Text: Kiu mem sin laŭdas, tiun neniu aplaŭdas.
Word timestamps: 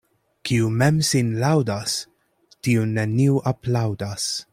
Kiu 0.49 0.69
mem 0.81 0.95
sin 1.09 1.29
laŭdas, 1.43 1.93
tiun 2.69 2.97
neniu 2.99 3.37
aplaŭdas. 3.53 4.27